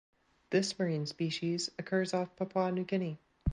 This 0.49 0.79
marine 0.79 1.05
species 1.05 1.69
occurs 1.77 2.11
off 2.15 2.35
Papua 2.35 2.71
New 2.71 2.85
Guinea. 2.85 3.19